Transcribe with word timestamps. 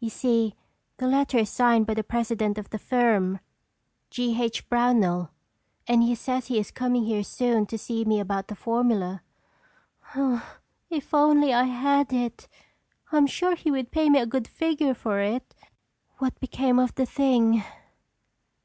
You 0.00 0.10
see 0.10 0.56
the 0.96 1.06
letter 1.06 1.38
is 1.38 1.48
signed 1.48 1.86
by 1.86 1.94
the 1.94 2.02
president 2.02 2.58
of 2.58 2.70
the 2.70 2.80
firm—G. 2.80 4.42
H. 4.42 4.68
Brownell—and 4.68 6.02
he 6.02 6.16
says 6.16 6.48
he 6.48 6.58
is 6.58 6.72
coming 6.72 7.04
here 7.04 7.22
soon 7.22 7.66
to 7.66 7.78
see 7.78 8.04
me 8.04 8.18
about 8.18 8.48
the 8.48 8.56
formula. 8.56 9.22
If 10.90 11.14
only 11.14 11.54
I 11.54 11.62
had 11.62 12.12
it! 12.12 12.48
I'm 13.12 13.28
sure 13.28 13.54
he 13.54 13.70
would 13.70 13.92
pay 13.92 14.10
me 14.10 14.18
a 14.18 14.26
good 14.26 14.48
figure 14.48 14.94
for 14.94 15.20
it. 15.20 15.54
What 16.18 16.40
became 16.40 16.80
of 16.80 16.96
the 16.96 17.06
thing?" 17.06 17.62